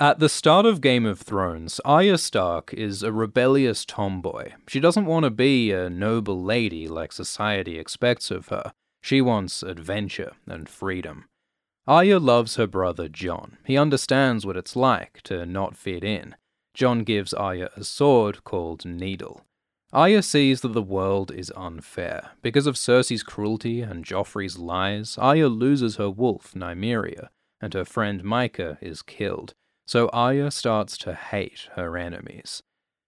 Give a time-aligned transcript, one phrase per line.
[0.00, 4.50] At the start of Game of Thrones, Arya Stark is a rebellious tomboy.
[4.66, 8.72] She doesn't want to be a noble lady like society expects of her.
[9.02, 11.26] She wants adventure and freedom.
[11.86, 13.58] Arya loves her brother Jon.
[13.64, 16.34] He understands what it's like to not fit in.
[16.74, 19.42] Jon gives Arya a sword called Needle.
[19.92, 22.30] Arya sees that the world is unfair.
[22.42, 27.28] Because of Cersei's cruelty and Joffrey's lies, Arya loses her wolf, Nymeria,
[27.60, 29.54] and her friend Mycah is killed.
[29.86, 32.62] So Arya starts to hate her enemies.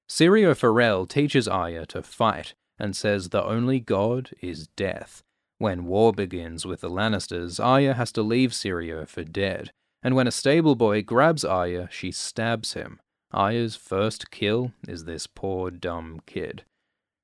[0.08, 5.22] Syrio Forel teaches Arya to fight and says the only god is death.
[5.58, 9.70] When war begins with the Lannisters, Arya has to leave Syrio for dead,
[10.02, 13.00] and when a stable boy grabs Arya, she stabs him.
[13.32, 16.64] Arya's first kill is this poor dumb kid.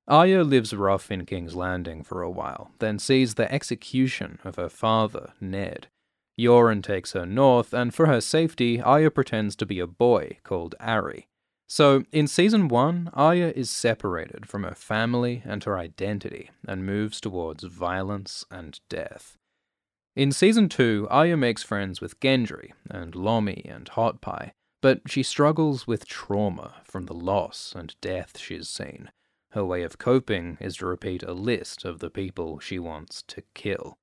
[0.08, 4.68] Arya lives rough in King's Landing for a while, then sees the execution of her
[4.68, 5.88] father, Ned.
[6.38, 10.74] Yoren takes her north, and for her safety, Arya pretends to be a boy called
[10.80, 11.28] Arry.
[11.68, 17.20] So, in season 1, Arya is separated from her family and her identity and moves
[17.20, 19.38] towards violence and death.
[20.14, 25.22] In season 2, Arya makes friends with Gendry and Lommy and Hot Pie, but she
[25.22, 29.10] struggles with trauma from the loss and death she's seen.
[29.52, 33.42] Her way of coping is to repeat a list of the people she wants to
[33.54, 33.96] kill.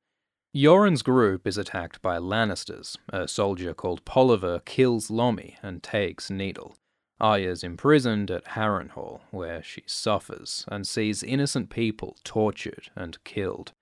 [0.55, 2.97] Yoren's group is attacked by Lannisters.
[3.09, 6.75] A soldier called Polliver kills Lommy and takes Needle.
[7.21, 13.73] Arya's imprisoned at Harrenhal, where she suffers and sees innocent people tortured and killed.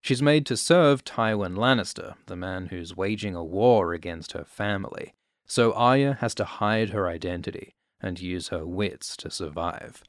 [0.00, 5.12] She's made to serve Tywin Lannister, the man who's waging a war against her family,
[5.46, 10.02] so Arya has to hide her identity and use her wits to survive.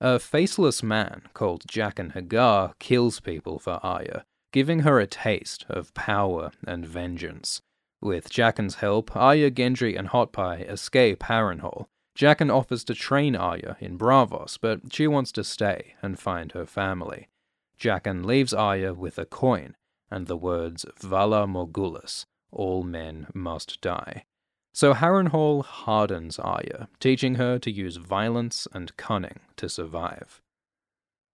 [0.00, 5.92] A faceless man called Jaqen H'ghar kills people for Arya, giving her a taste of
[5.94, 7.60] power and vengeance.
[8.00, 11.86] With Jaqen's help, Arya, Gendry, and Hot Pie escape Harrenhal.
[12.16, 16.66] Jaqen offers to train Arya in Braavos, but she wants to stay and find her
[16.66, 17.26] family.
[17.80, 19.74] Jaqen leaves Arya with a coin
[20.08, 24.22] and the words Valar Morghulis, all men must die.
[24.72, 30.40] So Harrenhal hardens Arya, teaching her to use violence and cunning to survive.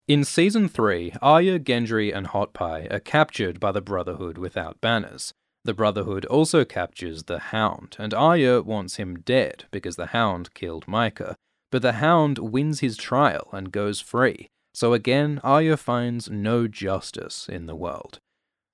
[0.09, 5.36] In Season 3, Arya, Gendry, and Hot Pie are captured by the Brotherhood without banners.
[5.66, 10.88] The Brotherhood also captures the Hound, and Arya wants him dead because the Hound killed
[10.88, 11.36] Mycah.
[11.72, 17.47] But the Hound wins his trial and goes free, so again Arya finds no justice
[17.47, 18.18] in the world.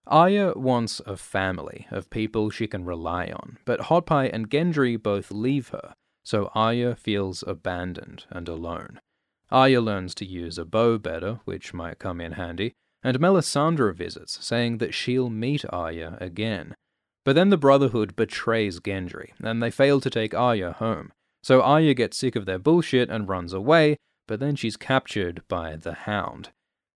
[0.07, 4.96] Arya wants a family of people she can rely on, but Hot Pie and Gendry
[4.96, 9.02] both leave her, so Arya feels abandoned and alone.
[9.51, 12.73] Arya learns to use a bow better, which might come in handy,
[13.03, 16.75] and Melisandre visits, saying that she'll meet Arya again.
[17.23, 21.11] But then the Brotherhood betrays Gendry, and they fail to take Arya home.
[21.44, 23.97] So Arya gets sick of their bullshit and runs away,
[24.28, 26.50] but then she's captured by the Hound.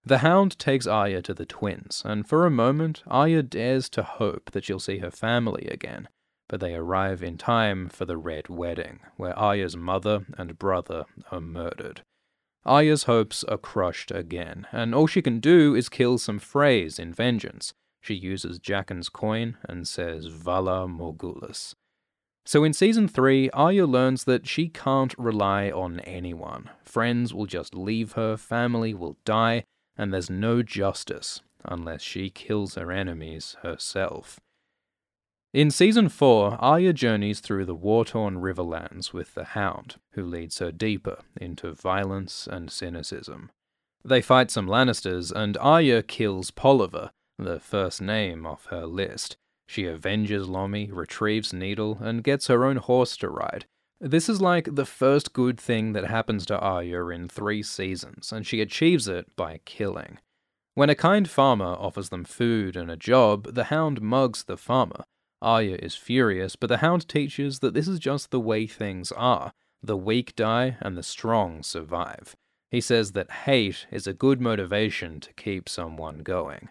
[0.06, 4.52] The Hound takes Arya to the twins, and for a moment, Arya dares to hope
[4.52, 6.08] that she'll see her family again.
[6.48, 11.42] But they arrive in time for the Red Wedding, where Arya's mother and brother are
[11.42, 12.04] murdered.
[12.66, 17.14] Arya's hopes are crushed again, and all she can do is kill some Freys in
[17.14, 17.74] vengeance.
[18.02, 21.76] She uses Jaqen's coin and says Valar Morghulis.
[22.46, 26.70] So in season 3, Arya learns that she can't rely on anyone.
[26.84, 29.64] Friends will just leave her, family will die,
[29.98, 34.40] and there's no justice unless she kills her enemies herself.
[35.58, 40.60] In Season 4, Arya journeys through the war torn Riverlands with the Hound, who leads
[40.60, 43.50] her deeper into violence and cynicism.
[44.06, 47.10] They fight some Lannisters, and Arya kills Polliver,
[47.40, 49.36] the first name off her list.
[49.68, 53.66] She avenges Lommy, retrieves Needle, and gets her own horse to ride,
[54.00, 58.46] this is like the first good thing that happens to Arya in three seasons, and
[58.46, 60.20] she achieves it by killing.
[60.76, 65.06] When a kind farmer offers them food and a job, the hound mugs the farmer.
[65.42, 69.54] Arya is furious, but the hound teaches that this is just the way things are.
[69.84, 72.36] The weak die and the strong survive.
[72.72, 76.70] He says that hate is a good motivation to keep someone going.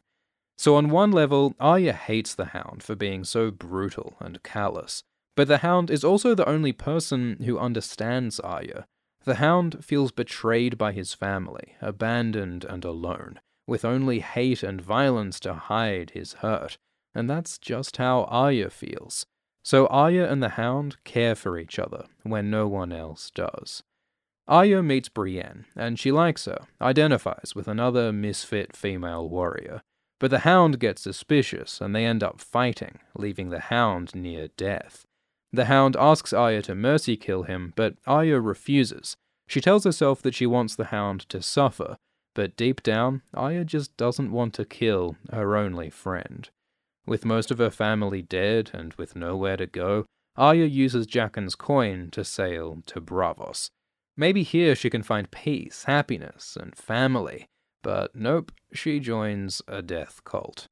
[0.59, 5.03] So, on one level, Arya hates the hound for being so brutal and callous.
[5.37, 8.87] But the Hound is also the only person who understands Arya.
[9.25, 15.39] The Hound feels betrayed by his family, abandoned and alone, with only hate and violence
[15.41, 16.79] to hide his hurt.
[17.17, 19.25] And that's just how Arya feels.
[19.65, 23.83] So Arya and the Hound care for each other when no one else does.
[24.47, 29.81] Arya meets Brienne, and she likes her, identifies with another misfit female warrior.
[30.21, 35.07] But the Hound gets suspicious, and they end up fighting, leaving the Hound near death.
[35.53, 39.17] The Hound asks Arya to mercy kill him, but Arya refuses.
[39.49, 41.97] She tells herself that she wants the Hound to suffer,
[42.35, 46.51] but deep down, Arya just doesn't want to kill her only friend.
[47.07, 50.07] With most of her family dead and with nowhere to go,
[50.37, 53.71] Arya uses Jaqen's coin to sail to Braavos.
[54.17, 57.47] Maybe here she can find peace, happiness, and family.
[57.83, 60.67] But nope, she joins a death cult.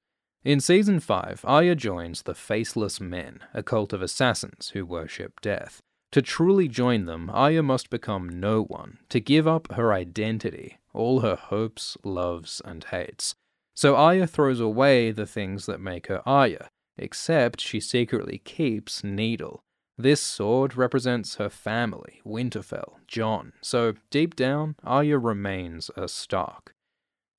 [0.45, 5.81] In season 5, Arya joins the Faceless Men, a cult of assassins who worship death.
[6.13, 11.21] To truly join them, Arya must become no one, to give up her identity, all
[11.21, 13.35] her hopes, loves, and hates.
[13.75, 19.61] So Arya throws away the things that make her Arya, except she secretly keeps Needle.
[19.99, 26.73] This sword represents her family, Winterfell, Jon, so deep down, Arya remains a Stark.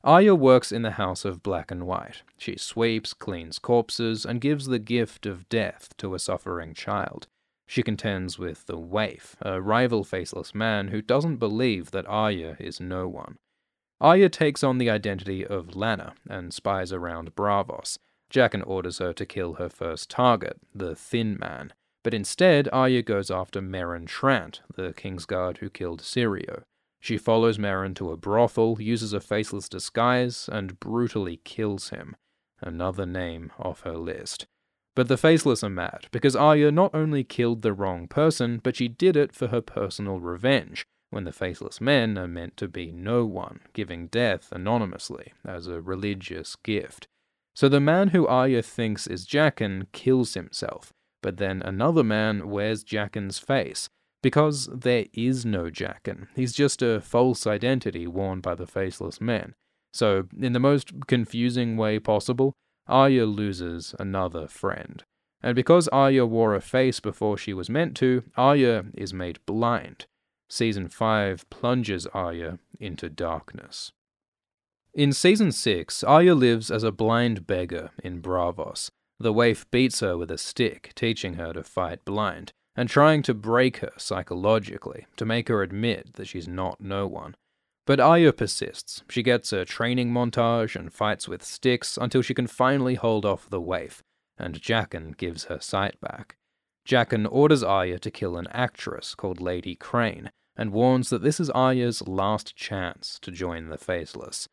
[0.03, 2.21] Arya works in the House of Black and White.
[2.37, 7.27] She sweeps, cleans corpses, and gives the gift of death to a suffering child.
[7.65, 12.79] She contends with the Waif, a rival faceless man who doesn't believe that Arya is
[12.79, 13.37] no one.
[14.01, 17.97] Arya takes on the identity of Lanna and spies around Braavos.
[18.29, 23.31] Jaqen orders her to kill her first target, the Thin Man, but instead Arya goes
[23.31, 26.63] after Meryn Trant, the Kingsguard who killed Syrio.
[26.99, 32.15] She follows Meryn to a brothel, uses a faceless disguise, and brutally kills him.
[32.61, 34.47] Another name off her list.
[34.95, 38.87] But the Faceless are mad, because Arya not only killed the wrong person, but she
[38.87, 40.85] did it for her personal revenge
[41.15, 45.81] when the faceless men are meant to be no one, giving death anonymously as a
[45.81, 47.07] religious gift.
[47.55, 50.91] So the man who Arya thinks is Jaqen kills himself,
[51.23, 53.87] but then another man wears Jaqen's face,
[54.21, 56.27] because there is no Jaqen.
[56.35, 59.53] He's just a false identity worn by the faceless men.
[59.93, 62.53] So, in the most confusing way possible,
[62.87, 65.01] Arya loses another friend.
[65.41, 70.07] And because Arya wore a face before she was meant to, Arya is made blind.
[70.49, 73.91] Season 5 plunges Arya into darkness.
[74.93, 78.89] In Season 6, Arya lives as a blind beggar in Braavos.
[79.19, 83.33] The waif beats her with a stick, teaching her to fight blind, and trying to
[83.33, 87.35] break her psychologically to make her admit that she's not no one.
[87.85, 89.03] But Arya persists.
[89.09, 93.49] She gets a training montage and fights with sticks until she can finally hold off
[93.49, 94.01] the waif,
[94.37, 96.37] and Jaqen gives her sight back.
[96.85, 101.49] Jaqen orders Arya to kill an actress called Lady Crane, and warns that this is
[101.49, 104.47] Arya's last chance to join the Faceless.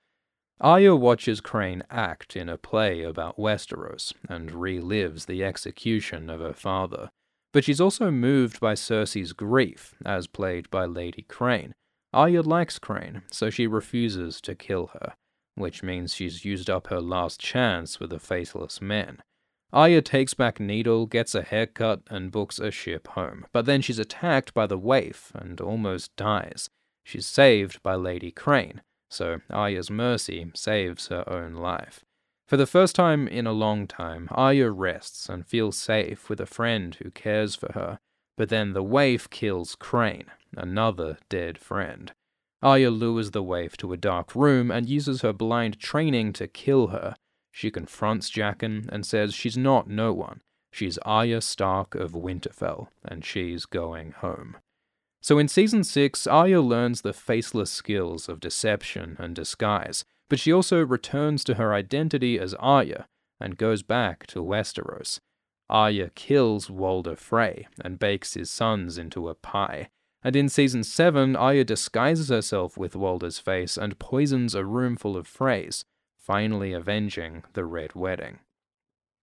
[0.60, 6.52] Arya watches Crane act in a play about Westeros, and relives the execution of her
[6.52, 7.10] father.
[7.52, 11.74] But she's also moved by Cersei's grief, as played by Lady Crane.
[12.14, 15.14] Arya likes Crane, so she refuses to kill her,
[15.54, 19.18] which means she's used up her last chance with the Faceless Men.
[19.72, 23.46] Arya takes back Needle, gets a haircut, and books a ship home.
[23.52, 26.68] But then she's attacked by the waif and almost dies.
[27.04, 32.04] She's saved by Lady Crane, so Arya's mercy saves her own life.
[32.46, 36.46] For the first time in a long time, Arya rests and feels safe with a
[36.46, 37.98] friend who cares for her.
[38.36, 42.12] But then the waif kills Crane, another dead friend.
[42.62, 46.88] Aya lures the waif to a dark room and uses her blind training to kill
[46.88, 47.16] her.
[47.52, 50.40] She confronts Jaqen and says she's not no one.
[50.72, 54.56] She's Arya Stark of Winterfell, and she's going home.
[55.20, 60.50] So in season 6, Arya learns the faceless skills of deception and disguise, but she
[60.50, 63.06] also returns to her identity as Arya
[63.38, 65.20] and goes back to Westeros.
[65.68, 69.90] Arya kills Walder Frey and bakes his sons into a pie.
[70.24, 75.16] And in season 7, Arya disguises herself with Walder's face and poisons a room full
[75.16, 75.84] of Freys
[76.22, 78.38] finally avenging the Red Wedding.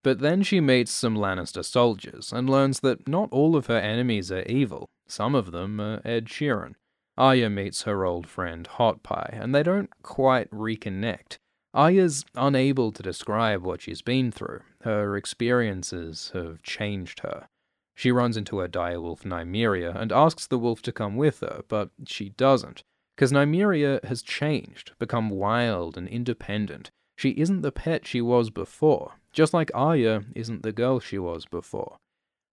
[0.04, 4.32] But then she meets some Lannister soldiers and learns that not all of her enemies
[4.32, 4.88] are evil.
[5.08, 6.76] Some of them are Ed Sheeran.
[7.18, 11.38] Arya meets her old friend Hot Pie, and they don't quite reconnect.
[11.74, 14.62] Arya's unable to describe what she's been through.
[14.84, 17.48] Her experiences have changed her.
[17.94, 21.90] She runs into her direwolf Nymeria and asks the wolf to come with her, but
[22.08, 22.84] she doesn't.
[23.20, 26.90] Because Nymeria has changed, become wild and independent.
[27.18, 31.46] She isn't the pet she was before, just like Arya isn't the girl she was
[31.46, 31.98] before.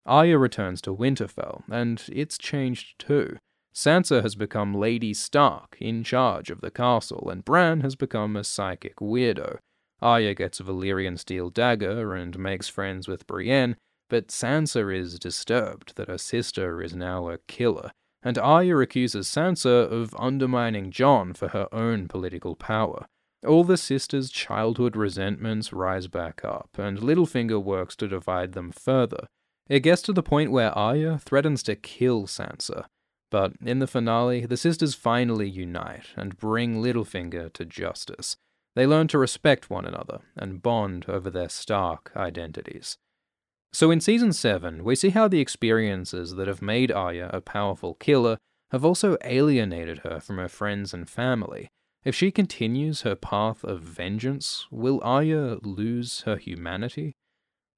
[0.07, 3.37] Arya returns to Winterfell, and it's changed too.
[3.77, 8.43] Sansa has become Lady Stark, in charge of the castle, and Bran has become a
[8.43, 9.59] psychic weirdo.
[10.03, 13.77] Arya gets a Valyrian steel dagger and makes friends with Brienne,
[14.11, 17.93] but Sansa is disturbed that her sister is now a killer,
[18.27, 23.07] and Arya accuses Sansa of undermining Jon for her own political power.
[23.47, 29.29] All the sisters' childhood resentments rise back up, and Littlefinger works to divide them further.
[29.69, 32.87] It gets to the point where Arya threatens to kill Sansa,
[33.31, 38.37] but in the finale, the sisters finally unite and bring Littlefinger to justice.
[38.75, 42.99] They learn to respect one another and bond over their Stark identities.
[43.73, 47.95] So in season 7, we see how the experiences that have made Arya a powerful
[47.95, 48.39] killer
[48.71, 51.69] have also alienated her from her friends and family.
[52.05, 57.13] If she continues her path of vengeance, will Arya lose her humanity?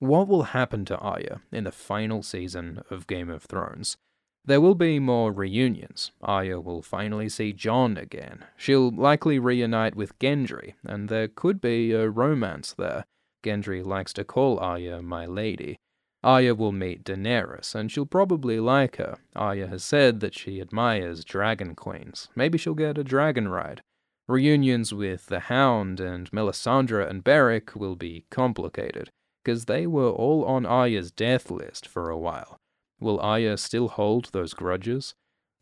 [0.01, 3.97] What will happen to Arya in the final season of Game of Thrones?
[4.45, 6.13] There will be more reunions.
[6.23, 8.45] Arya will finally see Jon again.
[8.57, 13.05] She'll likely reunite with Gendry, and there could be a romance there.
[13.45, 15.77] Gendry likes to call Arya my lady.
[16.25, 19.19] Arya will meet Daenerys, and she'll probably like her.
[19.37, 22.29] Arya has said that she admires dragon queens.
[22.35, 23.83] Maybe she'll get a dragon ride.
[24.27, 29.11] Reunions with the Hound and Melisandre and Beric will be complicated,
[29.43, 32.59] because they were all on Arya's death list for a while.
[33.01, 35.15] Will Arya still hold those grudges?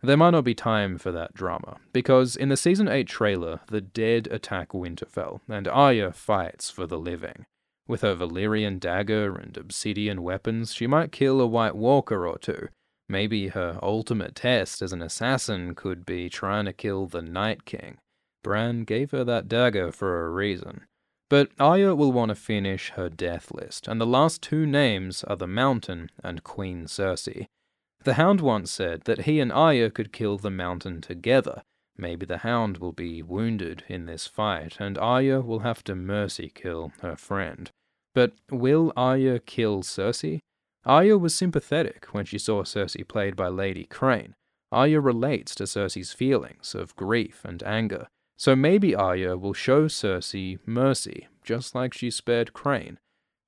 [0.02, 3.80] There might not be time for that drama, because in the Season 8 trailer, the
[3.80, 7.46] dead attack Winterfell, and Arya fights for the living.
[7.88, 12.68] With her Valyrian dagger and obsidian weapons, she might kill a White Walker or two.
[13.08, 17.98] Maybe her ultimate test as an assassin could be trying to kill the Night King.
[18.42, 20.82] Bran gave her that dagger for a reason.
[21.28, 25.36] But Arya will want to finish her death list, and the last two names are
[25.36, 27.46] the Mountain and Queen Cersei.
[28.04, 31.62] The Hound once said that he and Arya could kill the Mountain together.
[31.98, 36.50] Maybe the Hound will be wounded in this fight, and Arya will have to mercy
[36.54, 37.70] kill her friend.
[38.14, 40.40] But will Arya kill Cersei?
[40.84, 44.34] Arya was sympathetic when she saw Cersei played by Lady Crane.
[44.70, 50.58] Arya relates to Cersei's feelings of grief and anger, so maybe Arya will show Cersei
[50.66, 52.98] mercy, just like she spared Crane.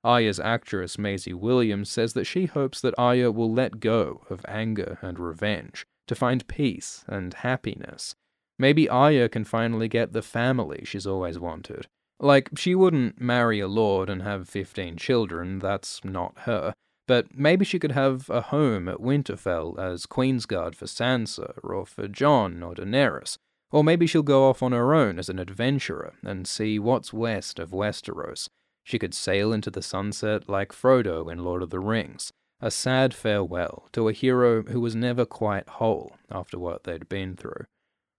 [0.03, 4.97] Arya's actress Maisie Williams says that she hopes that Arya will let go of anger
[5.01, 8.15] and revenge to find peace and happiness.
[8.59, 11.87] Maybe Arya can finally get the family she's always wanted.
[12.19, 16.73] Like, she wouldn't marry a lord and have 15 children, that's not her.
[17.07, 22.09] But maybe she could have a home at Winterfell as Queensguard for Sansa, or for
[22.09, 23.37] Jon or Daenerys.
[23.71, 27.59] Or maybe she'll go off on her own as an adventurer and see what's west
[27.59, 28.49] of Westeros.
[28.83, 33.13] She could sail into the sunset like Frodo in Lord of the Rings, a sad
[33.13, 37.65] farewell to a hero who was never quite whole after what they'd been through.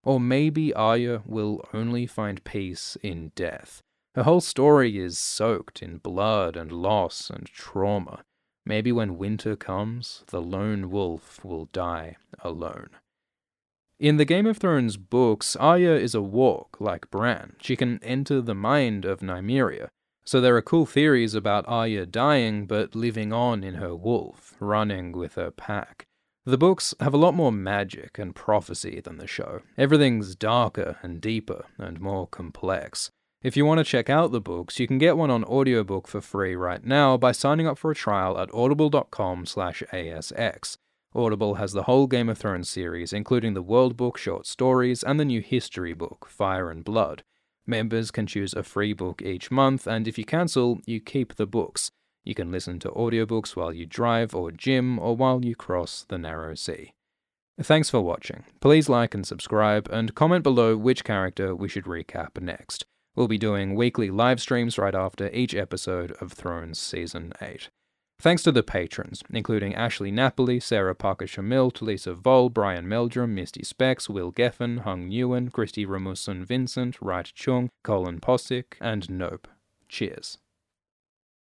[0.03, 3.83] Or maybe Arya will only find peace in death,
[4.17, 8.25] her whole story is soaked in blood and loss and trauma.
[8.67, 12.91] Maybe when winter comes, the lone wolf will die alone.
[14.01, 17.55] In the Game of Thrones books, Arya is a warg like Bran.
[17.61, 19.89] She can enter the mind of Nymeria.
[20.25, 25.13] So there are cool theories about Arya dying but living on in her wolf, running
[25.13, 26.07] with her pack.
[26.47, 29.61] The books have a lot more magic and prophecy than the show.
[29.77, 33.11] Everything's darker and deeper and more complex.
[33.43, 36.23] If you want to check out the books, you can get one on audiobook for
[36.23, 40.77] free right now by signing up for a trial at audible.com/asx.
[41.15, 45.21] Audible has the whole Game of Thrones series, including the World Book short stories and
[45.21, 47.25] the new history book, Fire and Blood.
[47.67, 51.47] Members can choose a free book each month, and if you cancel, you keep the
[51.47, 51.91] books.
[52.25, 56.19] You can listen to audiobooks while you drive or gym or while you cross the
[56.19, 56.93] narrow sea.
[57.61, 58.45] Thanks for watching.
[58.61, 62.85] Please like and subscribe, and comment below which character we should recap next.
[63.15, 67.69] We'll be doing weekly live streams right after each episode of Thrones Season 8.
[68.21, 73.65] Thanks to the patrons, including Ashley Napoli, Sarah Parker Shamil, Lisa Vol, Brian Meldrum, Misty
[73.65, 79.49] Specs, Will Geffen, Hung Nguyen, Christy Ramusun Vincent, Wright Chung, Colin Posick, and Nope.
[79.89, 80.39] Cheers.